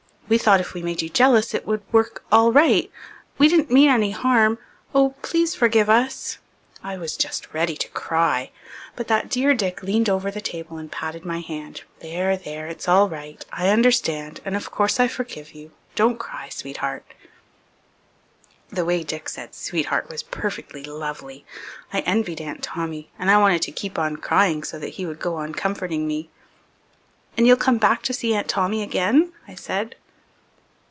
[0.31, 2.89] We thought if we made you jealous it would work all right.
[3.37, 4.59] We didn't mean any harm.
[4.95, 6.37] Oh, please forgive us!"
[6.81, 8.51] I was just ready to cry.
[8.95, 11.81] But that dear Dick leaned over the table and patted my hand.
[11.99, 13.43] "There, there, it's all right.
[13.51, 15.71] I understand and of course I forgive you.
[15.95, 17.03] Don't cry, sweetheart."
[18.69, 21.43] The way Dick said "sweetheart" was perfectly lovely.
[21.91, 25.19] I envied Aunt Tommy, and I wanted to keep on crying so that he would
[25.19, 26.29] go on comforting me.
[27.35, 29.97] "And you'll come back to see Aunt Tommy again?" I said.